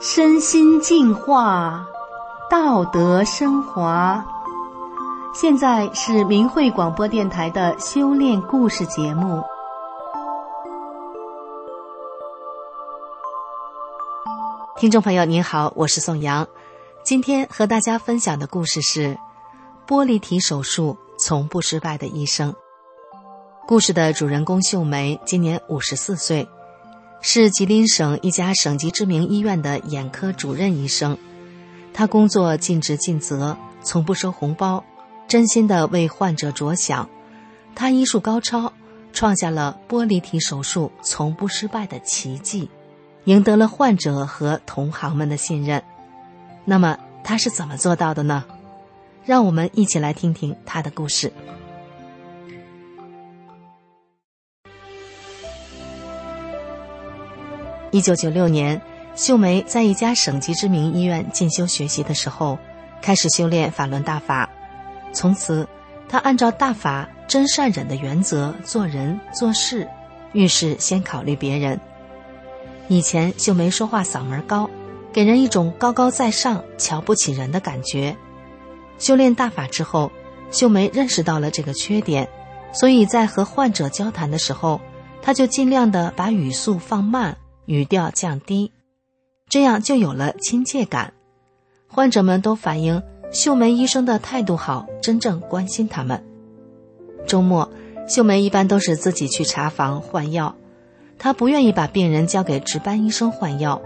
[0.00, 1.86] 身心净化，
[2.48, 4.24] 道德升华。
[5.34, 9.42] 现在是明慧广播电台的修炼故事节目。
[14.76, 16.46] 听众朋友您好，我是宋阳。
[17.02, 19.18] 今天和大家分享的故事是：
[19.86, 22.54] 玻璃体手术从不失败的医生。
[23.68, 26.48] 故事的主人公秀梅今年五十四岁。
[27.20, 31.18] 是吉林省一家省级知名医院的眼科主任医生，
[31.92, 34.82] 他工作尽职尽责，从不收红包，
[35.28, 37.06] 真心的为患者着想。
[37.74, 38.72] 他医术高超，
[39.12, 42.70] 创下了玻璃体手术从不失败的奇迹，
[43.24, 45.84] 赢得了患者和同行们的信任。
[46.64, 48.46] 那么他是怎么做到的呢？
[49.26, 51.30] 让我们一起来听听他的故事。
[57.90, 58.80] 一九九六年，
[59.14, 62.58] 秀梅在一家省级知名医院进修学习的时候，
[63.00, 64.48] 开始修炼法轮大法。
[65.10, 65.66] 从此，
[66.06, 69.88] 她按照大法真善忍的原则做人做事，
[70.32, 71.80] 遇事先考虑别人。
[72.88, 74.68] 以前，秀梅说话嗓门高，
[75.10, 78.14] 给人一种高高在上、瞧不起人的感觉。
[78.98, 80.12] 修炼大法之后，
[80.50, 82.28] 秀梅认识到了这个缺点，
[82.74, 84.78] 所以在和患者交谈的时候，
[85.22, 87.34] 她就尽量的把语速放慢。
[87.68, 88.72] 语调降低，
[89.46, 91.12] 这样就有了亲切感。
[91.86, 96.24] 患者们都反映秀梅医生的态度好，真正关心他们。
[97.26, 97.70] 周末，
[98.08, 100.56] 秀梅一般都是自己去查房换药，
[101.18, 103.82] 她不愿意把病人交给值班医生换药，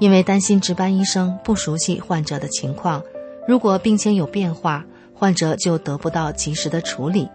[0.00, 3.04] 因为担心值班医生不熟悉患者的情况，
[3.46, 4.84] 如果病情有变化，
[5.14, 7.28] 患者就得不到及时的处理。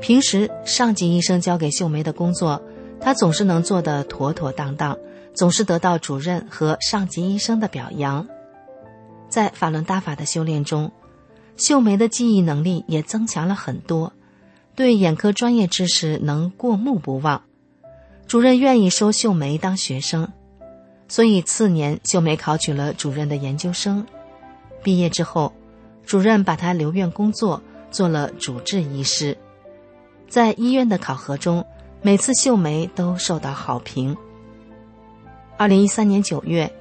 [0.00, 2.62] 平时上级医生交给秀梅的工作。
[3.00, 4.98] 他总是能做得妥妥当当，
[5.32, 8.26] 总是得到主任和上级医生的表扬。
[9.28, 10.90] 在法轮大法的修炼中，
[11.56, 14.12] 秀梅的记忆能力也增强了很多，
[14.74, 17.42] 对眼科专业知识能过目不忘。
[18.26, 20.32] 主任愿意收秀梅当学生，
[21.06, 24.04] 所以次年秀梅考取了主任的研究生。
[24.82, 25.52] 毕业之后，
[26.04, 29.36] 主任把她留院工作，做了主治医师。
[30.28, 31.64] 在医院的考核中。
[32.06, 34.16] 每次秀梅都受到好评。
[35.56, 36.72] 二零一三年九月，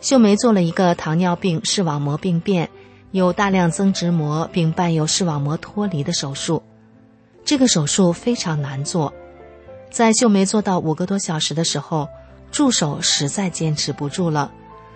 [0.00, 2.66] 秀梅做了一个糖尿病视网膜病变，
[3.10, 6.62] 有大量增殖膜并伴有视网膜脱离的手术。
[7.44, 9.12] 这个手术非常难做，
[9.90, 12.08] 在秀梅做到五个多小时的时候，
[12.50, 14.50] 助手实在坚持不住了，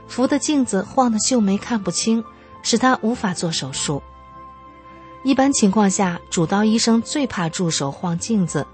[0.08, 2.24] 扶的镜子晃得秀梅看不清，
[2.62, 4.02] 使她无法做手术。
[5.24, 8.66] 一般情况下，主刀医生最怕助手晃镜子。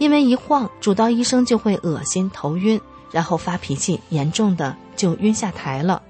[0.00, 2.80] 因为一晃，主刀医生就会恶心、头晕，
[3.10, 6.02] 然后发脾气，严重的就晕下台了。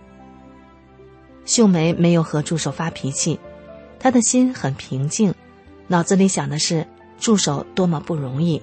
[1.45, 3.41] 秀梅没有和助手发脾气，
[3.99, 5.35] 她的心很平静，
[5.89, 6.87] 脑子里想的是
[7.19, 8.63] 助手多么不容易。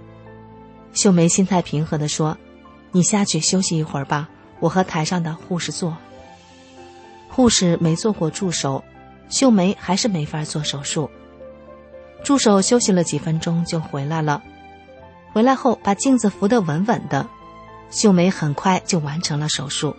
[0.93, 2.37] 秀梅心态平和地说
[2.93, 4.29] ：“你下去休息一会儿吧，
[4.61, 5.97] 我和台上的护士做。”
[7.27, 8.81] 护士没做过助手，
[9.27, 11.11] 秀梅还是没法做手术。
[12.23, 14.41] 助手休息了几分钟就回来了。
[15.33, 17.27] 回来后，把镜子扶得稳稳的，
[17.89, 19.95] 秀梅很快就完成了手术。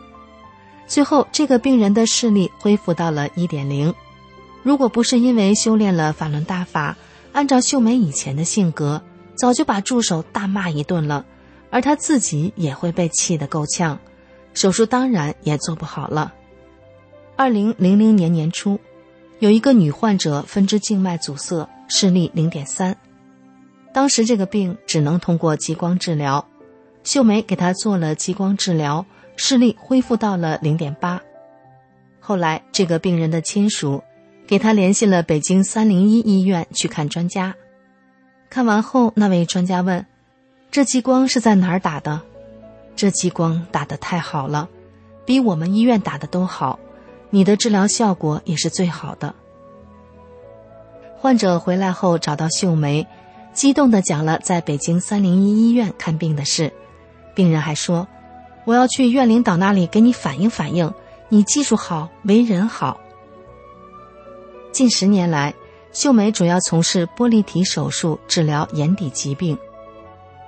[0.86, 3.94] 最后，这个病人的视力恢复到了一点零。
[4.62, 6.96] 如果不是因为修炼了法轮大法，
[7.32, 9.02] 按照秀梅以前的性格，
[9.36, 11.24] 早就把助手大骂一顿了，
[11.70, 13.98] 而她自己也会被气得够呛，
[14.54, 16.32] 手术当然也做不好了。
[17.36, 18.80] 二零零零年年初，
[19.38, 22.96] 有一个女患者分支静脉阻塞，视力零点三。
[23.92, 26.46] 当时这个病只能通过激光治疗，
[27.02, 29.04] 秀梅给他做了激光治疗，
[29.36, 31.20] 视力恢复到了零点八。
[32.20, 34.02] 后来这个病人的亲属
[34.46, 37.54] 给他联系了北京三零一医院去看专家，
[38.50, 40.04] 看完后那位专家问
[40.70, 42.20] ：“这激光是在哪儿打的
[42.94, 44.68] ？”“这激光打得太好了，
[45.24, 46.78] 比我们医院打的都好，
[47.30, 49.34] 你的治疗效果也是最好的。”
[51.16, 53.06] 患者回来后找到秀梅。
[53.52, 56.72] 激动地讲了在北京三零一医院看病的事，
[57.34, 58.06] 病人还说
[58.64, 60.92] ：“我要去院领导那里给你反映反映，
[61.28, 63.00] 你技术好，为人好。”
[64.70, 65.52] 近十年来，
[65.92, 69.58] 秀梅主要从事玻璃体手术治疗眼底疾病，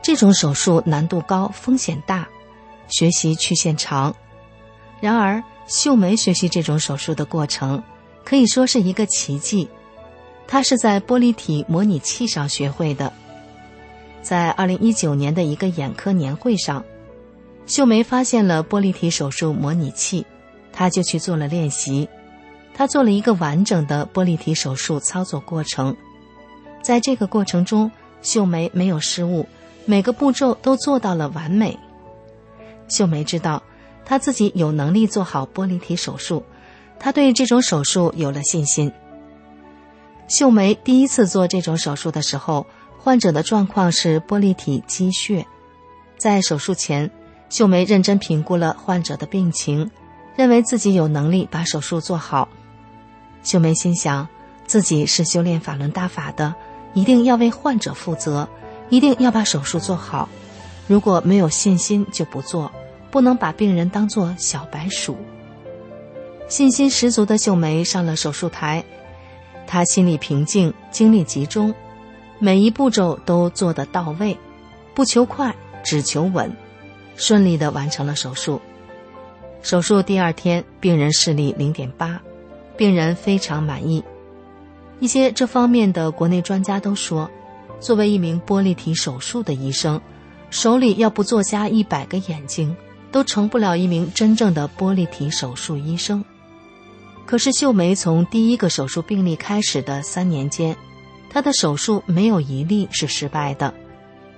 [0.03, 2.29] 这种手术难度高，风险大，
[2.87, 4.15] 学习曲线长。
[5.01, 7.83] 然而，秀梅学习这种手术的过程
[8.25, 9.69] 可以说是一个奇迹。
[10.51, 13.13] 他是在玻璃体模拟器上学会的。
[14.21, 16.85] 在二零一九年的一个眼科年会上，
[17.67, 20.27] 秀梅发现了玻璃体手术模拟器，
[20.73, 22.09] 她就去做了练习。
[22.75, 25.97] 她做了一个完整的玻璃体手术操作过程，
[26.83, 27.89] 在这个过程中，
[28.21, 29.47] 秀梅没有失误，
[29.85, 31.79] 每个步骤都做到了完美。
[32.89, 33.63] 秀梅知道，
[34.05, 36.43] 她自己有能力做好玻璃体手术，
[36.99, 38.93] 她对这种手术有了信心。
[40.31, 42.65] 秀梅第一次做这种手术的时候。
[43.03, 45.47] 患者的状况是玻璃体积血，
[46.19, 47.11] 在手术前，
[47.49, 49.91] 秀梅认真评估了患者的病情，
[50.37, 52.47] 认为自己有能力把手术做好。
[53.43, 54.29] 秀梅心想，
[54.67, 56.55] 自己是修炼法轮大法的，
[56.93, 58.47] 一定要为患者负责，
[58.91, 60.29] 一定要把手术做好。
[60.87, 62.71] 如果没有信心，就不做，
[63.11, 65.17] 不能把病人当做小白鼠。
[66.49, 68.85] 信心十足的秀梅上了手术台，
[69.71, 71.73] 他心里平静，精力集中。
[72.41, 74.37] 每一步骤都做得到位，
[74.95, 76.53] 不求快，只求稳，
[77.15, 78.61] 顺利的完成了手术。
[79.63, 82.21] 手术第二天，病人视力零点八，
[82.77, 84.03] 病人非常满意。
[84.99, 87.31] 一些这方面的国内专家都说，
[87.79, 90.01] 作为一名玻璃体手术的医生，
[90.51, 92.75] 手里要不做瞎一百个眼睛，
[93.13, 96.25] 都成不了一名真正的玻璃体手术医生。
[97.31, 100.77] 可是秀梅从第一个手术病例开始的三年间。
[101.31, 103.73] 她的手术没有一例是失败的，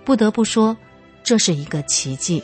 [0.04, 0.76] 不得不说，
[1.24, 2.42] 这是一个奇迹。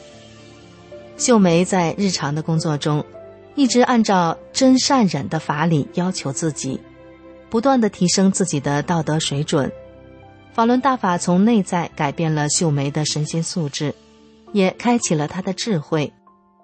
[1.18, 3.04] 秀梅在日常的工作中，
[3.56, 6.80] 一直按照真善忍的法理要求自己，
[7.50, 9.70] 不断的提升自己的道德水准。
[10.54, 13.94] 法轮大法从内在改变了秀梅的身心素质，
[14.54, 16.10] 也开启了她的智慧，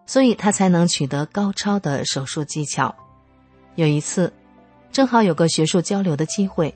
[0.07, 2.97] 所以她才能取得高超的手术技巧。
[3.77, 4.33] 有一次，
[4.93, 6.75] 正好有个学术交流的机会。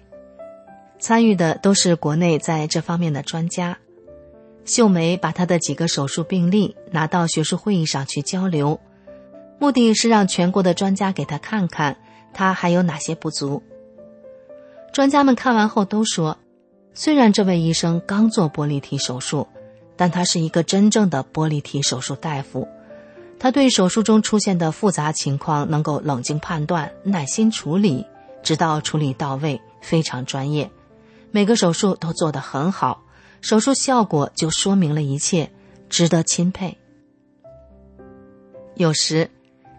[0.99, 3.79] 参与的都是国内在这方面的专家。
[4.65, 8.81] 秀梅把她的几个手术病例拿到学术会议上去交流，
[9.59, 11.97] 目的是让全国的专家给她看看，
[12.35, 13.63] 她还有哪些不足。
[14.93, 16.37] 专家们看完后都说，
[16.93, 19.47] 虽然这位医生刚做玻璃体手术，
[19.97, 22.67] 但他是一个真正的玻璃体手术大夫，
[23.39, 28.05] 他对手术中出现的复杂情况能够冷静判断、耐心处理，
[28.43, 30.69] 直到处理到位，非常专业。
[31.31, 33.03] 每个手术都做得很好，
[33.41, 35.51] 手术效果就说明了一切，
[35.89, 36.77] 值得钦佩。
[38.75, 39.31] 有时，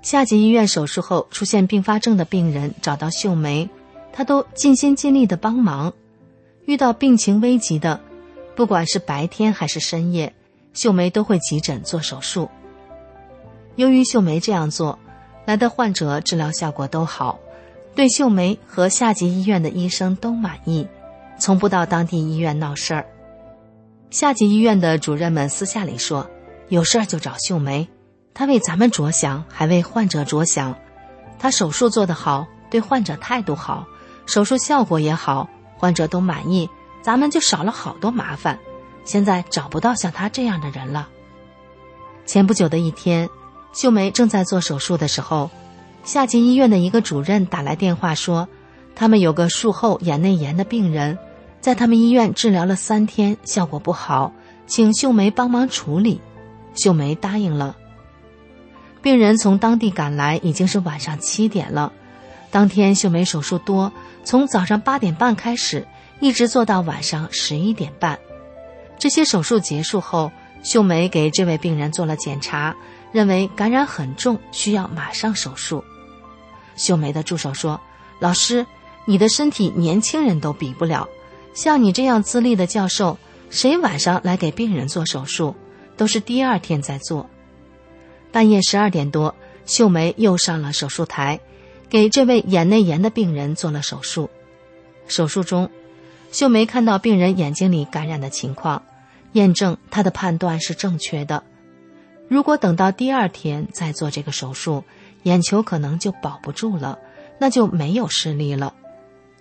[0.01, 3.69] 下级医院手术后出现并发症的病人找到秀梅，
[4.13, 5.91] 她都尽心尽力的帮忙。
[6.65, 7.99] 遇到病情危急的，
[8.55, 10.33] 不管是白天还是深夜，
[10.73, 12.49] 秀梅都会急诊做手术。
[13.79, 14.99] 由于秀梅这样做，
[15.45, 17.39] 来的患者治疗效果都好，
[17.95, 20.85] 对秀梅和下级医院的医生都满意。
[21.37, 23.05] 从不到当地医院闹事儿，
[24.09, 26.29] 下级医院的主任们私下里说，
[26.67, 27.87] 有事儿就找秀梅，
[28.33, 30.75] 她为咱们着想，还为患者着想，
[31.39, 33.87] 她手术做得好，对患者态度好，
[34.25, 35.47] 手术效果也好，
[35.77, 36.69] 患者都满意，
[37.01, 38.59] 咱们就少了好多麻烦。
[39.05, 41.07] 现在找不到像她这样的人了。
[42.25, 43.29] 前不久的一天，
[43.73, 45.49] 秀梅正在做手术的时候，
[46.03, 48.47] 下级医院的一个主任打来电话说，
[48.95, 51.17] 他们有个术后眼内炎的病人。
[51.61, 54.31] 在他们医院治疗了三天，效果不好，
[54.65, 56.21] 请秀梅帮忙处理。
[56.73, 57.75] 秀梅答应了。
[59.01, 61.91] 病人从当地赶来，已经是晚上七点了。
[62.49, 63.91] 当天秀梅手术多，
[64.23, 65.85] 从早上八点半开始，
[66.21, 68.17] 一直做到晚上十一点半。
[68.97, 70.31] 这些手术结束后，
[70.63, 72.75] 秀梅给这位病人做了检查，
[73.11, 75.83] 认为感染很重，需要马上手术。
[76.75, 77.79] 秀梅的助手说
[78.19, 78.65] ：“老师，
[79.05, 81.07] 你的身体年轻人都比不了。”
[81.53, 83.17] 像你这样资历的教授，
[83.49, 85.55] 谁晚上来给病人做手术，
[85.97, 87.27] 都是第二天再做。
[88.31, 89.35] 半夜十二点多，
[89.65, 91.39] 秀梅又上了手术台，
[91.89, 94.29] 给这位眼内炎的病人做了手术。
[95.07, 95.69] 手术中，
[96.31, 98.83] 秀梅看到病人眼睛里感染的情况，
[99.33, 101.43] 验证她的判断是正确的。
[102.29, 104.85] 如果等到第二天再做这个手术，
[105.23, 106.97] 眼球可能就保不住了，
[107.39, 108.73] 那就没有视力了。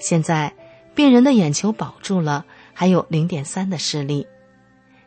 [0.01, 0.53] 现在。
[0.95, 4.27] 病人的眼球保住了，还有零点三的视力。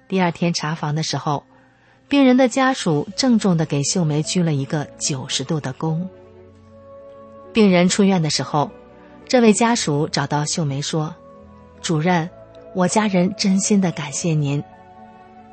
[0.08, 1.44] 第二天查房的时候，
[2.08, 6.08] 病人的家属郑重的给秀梅鞠了一个九十度的躬。
[7.52, 8.72] 病人出院的时候，
[9.28, 11.14] 这位家属找到秀梅说
[11.84, 12.30] ：“主任，
[12.74, 14.64] 我家人真心的感谢您。”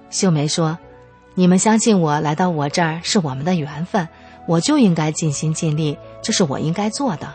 [0.09, 0.79] 秀梅说
[1.39, 4.09] ：“你们相信我来到我这儿是我们的缘分，
[4.49, 7.33] 我就应该尽心尽力，这是我应该做的。”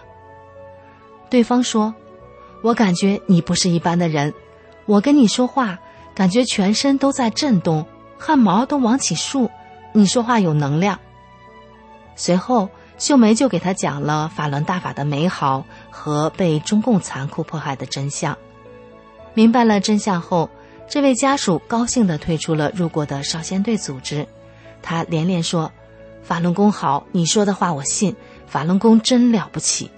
[1.32, 1.96] 对方说。
[2.62, 4.34] 我感觉你不是一般的人，
[4.86, 5.80] 我跟你说话，
[6.16, 7.86] 感觉全身都在震动，
[8.18, 9.50] 汗毛都往起竖。
[9.94, 10.98] 你说话有能量。
[12.16, 18.38] 随后，秀梅就给他讲了法轮大法的美好和被中共残酷迫害的真相。
[19.34, 20.50] 明白了真相后，
[20.88, 24.28] 这位家属高兴地退出了入过的少先队组织。
[24.82, 25.72] 他连连说
[26.22, 28.16] ：“法轮功好，你说的话我信。
[28.46, 29.90] 法轮功真了不起。”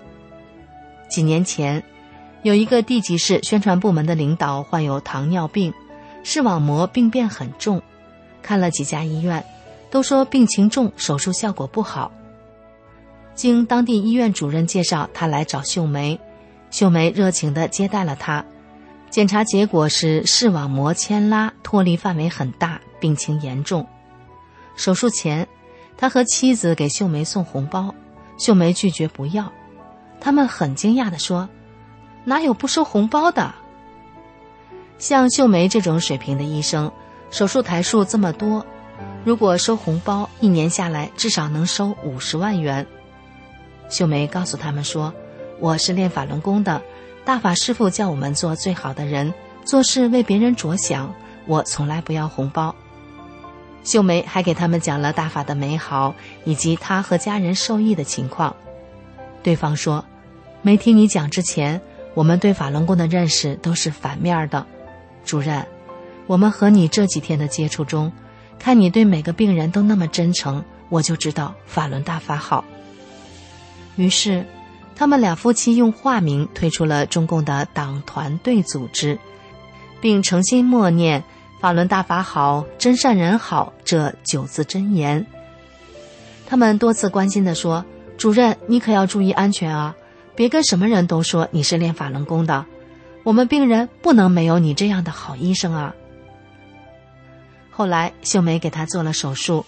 [1.10, 1.84] 几年前，
[2.44, 5.74] 有一个地级市宣传部门的领导患有糖尿病，
[6.24, 7.82] 视网膜病变很重，
[8.42, 9.44] 看了几家医院。
[9.92, 12.12] 都说病情重，手术效果不好。
[13.34, 16.20] 经当地医院主任介绍，他来找秀梅，
[16.70, 18.44] 秀梅热情地接待了他。
[19.15, 23.88] 检查结果是视网膜牵拉脱离范围很大，病情严重。
[24.75, 25.48] 手术前，
[25.95, 27.95] 他和妻子给秀梅送红包，
[28.38, 29.50] 秀梅拒绝不要。
[30.19, 31.48] 他们很惊讶地说
[32.25, 33.55] ：“哪有不收红包的？”
[35.00, 36.91] 像秀梅这种水平的医生，
[37.31, 38.65] 手术台数这么多。
[39.24, 42.86] 如果收红包，一年下来至少能收五十万元。
[43.88, 45.13] 秀梅告诉他们说
[45.62, 46.81] ：“我是练法轮功的，
[47.25, 49.34] 大法师父叫我们做最好的人，
[49.65, 51.13] 做事为别人着想。
[51.48, 52.74] 我从来不要红包。”
[53.84, 58.55] 秀梅还给他们讲了大法的美好，以及她和家人受益的情况。
[59.44, 60.05] 对方说
[60.62, 61.82] ：“没听你讲之前，
[62.13, 64.65] 我们对法轮功的认识都是反面的。
[65.24, 65.65] 主任，
[66.27, 68.12] 我们和你这几天的接触中。”
[68.58, 72.63] 看你对每个病人都那么真诚，我就知道法轮大法好。
[73.98, 74.46] 于是，
[74.96, 79.20] 他们俩夫妻用化名退出了中共的党团队组织，
[80.00, 81.24] 并诚心默念
[81.60, 85.25] “法轮大法好，真善人好”这九字真言。
[86.48, 87.84] 他们多次关心地说
[88.18, 89.96] ：“主任，你可要注意安全啊，
[90.36, 92.66] 别跟什么人都说你是练法轮功的。
[93.24, 95.94] 我们病人不能没有你这样的好医生啊。”
[97.72, 99.66] 后来，秀梅给他做了手术，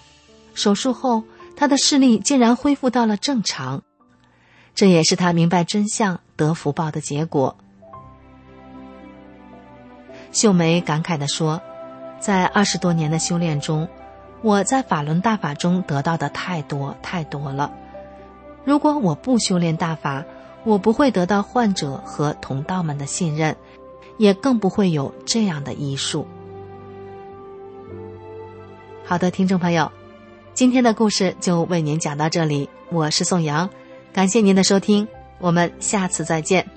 [0.53, 1.23] 手术后，
[1.57, 3.83] 他的视力竟然恢复到了正常，
[4.77, 7.55] 这也是他明白真相、得福报的结果。
[10.31, 11.59] 秀梅感慨地说
[12.21, 13.87] ：“在二十多年的修炼中，
[14.43, 17.73] 我在法轮大法中得到的太多太多了。
[18.65, 20.23] 如果我不修炼大法，
[20.63, 23.55] 我不会得到患者和同道们的信任，
[24.19, 26.27] 也更不会有这样的医术。”
[29.03, 29.91] 好的，听众朋友，
[30.53, 32.69] 今天的故事就为您讲到这里。
[32.91, 33.67] 我是宋阳，
[34.17, 35.07] 感谢您的收听，
[35.37, 36.76] 我们下次再见。